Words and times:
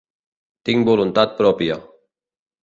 Tinc 0.69 0.87
voluntat 0.87 1.37
pròpia. 1.43 1.77